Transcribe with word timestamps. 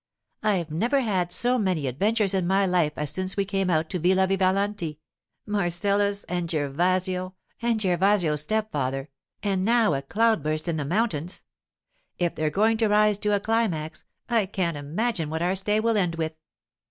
'I've 0.41 0.71
never 0.71 1.01
had 1.01 1.31
so 1.31 1.59
many 1.59 1.85
adventures 1.85 2.33
in 2.33 2.47
my 2.47 2.65
life 2.65 2.93
as 2.95 3.11
since 3.11 3.37
we 3.37 3.45
came 3.45 3.69
out 3.69 3.87
to 3.91 3.99
Villa 3.99 4.25
Vivalanti—Marcellus, 4.25 6.23
and 6.23 6.49
Gervasio, 6.49 7.35
and 7.61 7.79
Gervasio's 7.79 8.41
stepfather, 8.41 9.09
and 9.43 9.63
now 9.63 9.93
a 9.93 10.01
cloud 10.01 10.41
burst 10.41 10.67
in 10.67 10.77
the 10.77 10.85
mountains! 10.85 11.43
If 12.17 12.33
they're 12.33 12.49
going 12.49 12.77
to 12.77 12.89
rise 12.89 13.19
to 13.19 13.35
a 13.35 13.39
climax, 13.39 14.03
I 14.27 14.47
can't 14.47 14.75
imagine 14.75 15.29
what 15.29 15.43
our 15.43 15.53
stay 15.53 15.79
will 15.79 15.95
end 15.97 16.15
with. 16.15 16.33